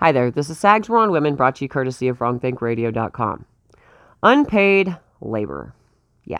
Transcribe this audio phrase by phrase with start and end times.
[0.00, 3.44] Hi there, this is Sag's War on Women, brought to you courtesy of WrongThinkRadio.com.
[4.22, 5.74] Unpaid labor.
[6.24, 6.38] Yeah.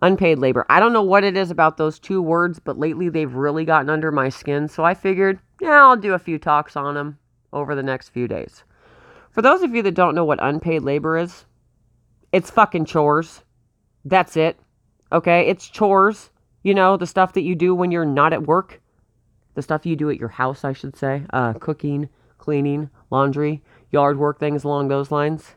[0.00, 0.64] Unpaid labor.
[0.70, 3.90] I don't know what it is about those two words, but lately they've really gotten
[3.90, 7.18] under my skin, so I figured, yeah, I'll do a few talks on them
[7.52, 8.62] over the next few days.
[9.32, 11.44] For those of you that don't know what unpaid labor is,
[12.30, 13.42] it's fucking chores.
[14.04, 14.60] That's it.
[15.10, 15.48] Okay?
[15.48, 16.30] It's chores.
[16.62, 18.80] You know, the stuff that you do when you're not at work.
[19.56, 21.24] The stuff you do at your house, I should say.
[21.32, 22.08] Uh, cooking,
[22.48, 25.54] cleaning, laundry, yard work, things along those lines.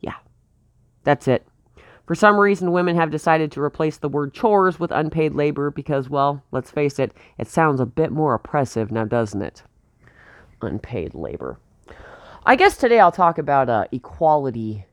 [0.00, 0.16] Yeah,
[1.04, 1.46] that's it.
[2.04, 6.10] For some reason, women have decided to replace the word chores with unpaid labor because,
[6.10, 9.62] well, let's face it, it sounds a bit more oppressive now, doesn't it?
[10.60, 11.60] Unpaid labor.
[12.44, 14.86] I guess today I'll talk about uh, equality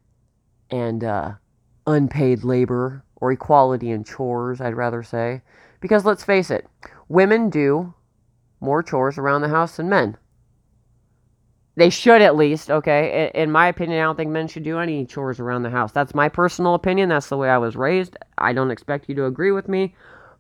[0.70, 1.32] and uh,
[1.88, 5.42] unpaid labor, or equality and chores, I'd rather say.
[5.82, 6.68] Because let's face it,
[7.08, 7.96] women do
[8.60, 10.16] more chores around the house than men.
[11.80, 13.32] They should at least, okay?
[13.34, 15.94] In my opinion, I don't think men should do any chores around the house.
[15.94, 17.08] That's my personal opinion.
[17.08, 18.18] That's the way I was raised.
[18.38, 19.96] I don't expect you to agree with me,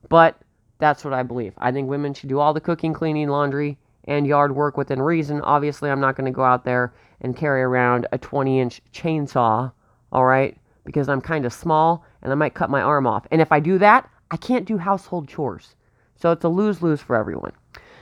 [0.09, 0.37] but
[0.79, 1.53] that's what I believe.
[1.57, 5.39] I think women should do all the cooking, cleaning, laundry, and yard work within reason.
[5.39, 9.71] Obviously, I'm not going to go out there and carry around a 20 inch chainsaw,
[10.11, 10.57] all right?
[10.83, 13.25] Because I'm kind of small and I might cut my arm off.
[13.31, 15.77] And if I do that, I can't do household chores.
[16.17, 17.53] So it's a lose lose for everyone.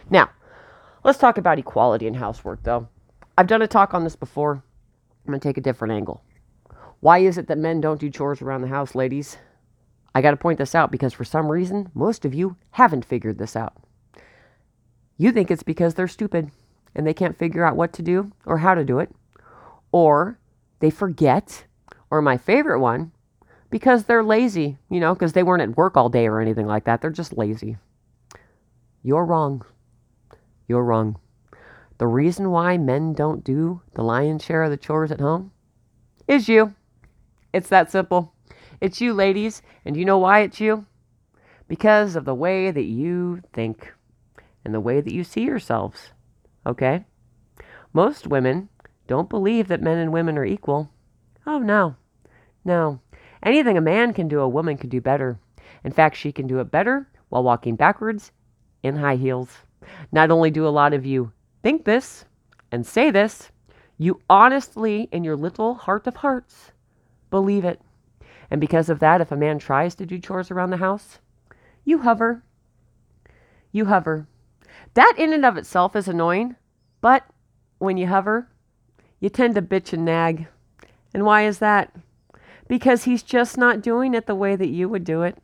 [0.10, 0.32] Now,
[1.04, 2.88] let's talk about equality in housework, though.
[3.38, 4.64] I've done a talk on this before.
[5.26, 6.24] I'm going to take a different angle.
[7.02, 9.38] Why is it that men don't do chores around the house, ladies?
[10.16, 13.38] I got to point this out because for some reason, most of you haven't figured
[13.38, 13.74] this out.
[15.18, 16.50] You think it's because they're stupid
[16.96, 19.14] and they can't figure out what to do or how to do it,
[19.92, 20.40] or
[20.80, 21.66] they forget,
[22.10, 23.12] or my favorite one,
[23.70, 26.86] because they're lazy, you know, because they weren't at work all day or anything like
[26.86, 27.02] that.
[27.02, 27.78] They're just lazy.
[29.04, 29.64] You're wrong.
[30.68, 31.20] You're wrong.
[31.98, 35.52] The reason why men don't do the lion's share of the chores at home
[36.28, 36.76] is you.
[37.54, 38.34] It's that simple.
[38.80, 39.64] It's you, ladies.
[39.84, 40.86] And you know why it's you?
[41.68, 43.94] Because of the way that you think
[44.64, 46.12] and the way that you see yourselves.
[46.66, 47.06] Okay?
[47.94, 48.70] Most women
[49.08, 50.92] don't believe that men and women are equal.
[51.48, 51.96] Oh, no.
[52.64, 53.00] No.
[53.42, 55.40] Anything a man can do, a woman can do better.
[55.84, 58.32] In fact, she can do it better while walking backwards
[58.84, 59.50] in high heels.
[60.12, 61.32] Not only do a lot of you
[61.68, 62.24] think this
[62.72, 63.52] and say this,
[63.98, 66.72] you honestly, in your little heart of hearts,
[67.30, 67.82] believe it.
[68.50, 71.20] And because of that, if a man tries to do chores around the house,
[71.84, 72.42] you hover.
[73.74, 74.30] You hover.
[74.94, 76.56] That in and of itself is annoying,
[77.02, 77.26] but
[77.80, 78.48] when you hover,
[79.20, 80.48] you tend to bitch and nag.
[81.14, 81.94] And why is that?
[82.70, 85.38] Because he's just not doing it the way that you would do it.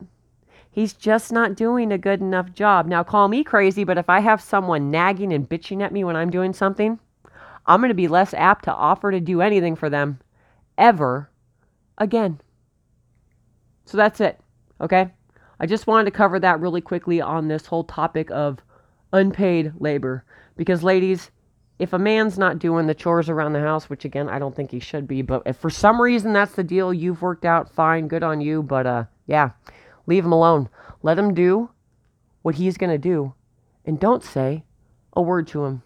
[0.74, 2.86] He's just not doing a good enough job.
[2.86, 6.16] Now, call me crazy, but if I have someone nagging and bitching at me when
[6.16, 6.98] I'm doing something,
[7.64, 10.18] I'm going to be less apt to offer to do anything for them
[10.76, 11.30] ever
[11.96, 12.40] again.
[13.84, 14.40] So that's it.
[14.80, 15.12] Okay?
[15.60, 18.58] I just wanted to cover that really quickly on this whole topic of
[19.12, 20.24] unpaid labor.
[20.56, 21.30] Because, ladies,
[21.78, 24.72] if a man's not doing the chores around the house, which again, I don't think
[24.72, 28.08] he should be, but if for some reason that's the deal you've worked out, fine,
[28.08, 28.60] good on you.
[28.60, 29.50] But, uh, yeah
[30.06, 30.68] Leave him alone.
[31.02, 31.70] Let him do
[32.42, 33.34] what he's going to do
[33.84, 34.64] and don't say
[35.14, 35.82] a word to him.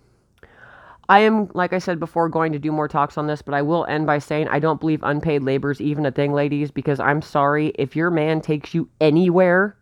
[1.09, 3.63] I am, like I said before, going to do more talks on this, but I
[3.63, 7.01] will end by saying I don't believe unpaid labor is even a thing, ladies, because
[7.01, 7.69] I'm sorry.
[7.77, 9.77] If your man takes you anywhere,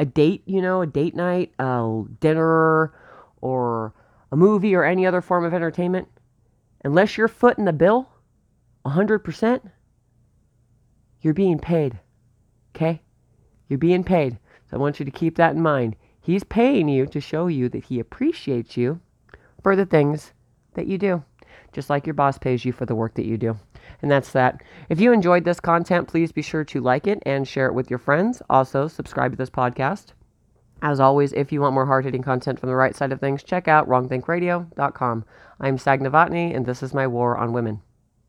[0.00, 2.92] a date, you know, a date night, a dinner,
[3.40, 3.94] or
[4.32, 6.08] a movie, or any other form of entertainment,
[6.84, 8.08] unless you're footing the bill
[8.84, 9.60] 100%,
[11.20, 12.00] you're being paid.
[12.74, 13.00] Okay?
[13.68, 14.38] You're being paid.
[14.70, 15.96] So I want you to keep that in mind.
[16.20, 19.00] He's paying you to show you that he appreciates you
[19.62, 20.32] for the things
[20.74, 21.24] that you do,
[21.72, 23.56] just like your boss pays you for the work that you do.
[24.02, 24.62] And that's that.
[24.88, 27.90] If you enjoyed this content, please be sure to like it and share it with
[27.90, 28.42] your friends.
[28.50, 30.08] Also, subscribe to this podcast.
[30.80, 33.42] As always, if you want more hard hitting content from the right side of things,
[33.42, 35.24] check out wrongthinkradio.com.
[35.60, 37.80] I'm Sag Novotny, and this is my war on women.